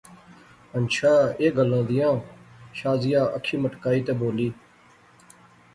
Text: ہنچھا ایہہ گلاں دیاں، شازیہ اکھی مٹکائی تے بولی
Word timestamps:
ہنچھا 0.73 1.13
ایہہ 1.39 1.55
گلاں 1.57 1.83
دیاں، 1.89 2.15
شازیہ 2.77 3.23
اکھی 3.37 3.55
مٹکائی 3.63 4.01
تے 4.05 4.13
بولی 4.19 4.49